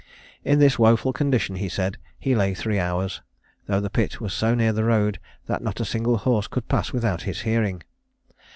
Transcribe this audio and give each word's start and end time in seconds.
In 0.43 0.57
this 0.57 0.79
woful 0.79 1.13
condition, 1.13 1.57
he 1.57 1.69
said, 1.69 1.99
he 2.17 2.33
lay 2.33 2.55
three 2.55 2.79
hours, 2.79 3.21
though 3.67 3.79
the 3.79 3.91
pit 3.91 4.19
was 4.19 4.33
so 4.33 4.55
near 4.55 4.73
the 4.73 4.83
road 4.83 5.19
that 5.45 5.61
not 5.61 5.79
a 5.79 5.85
single 5.85 6.17
horse 6.17 6.47
could 6.47 6.67
pass 6.67 6.91
without 6.91 7.21
his 7.21 7.41
hearing. 7.41 7.83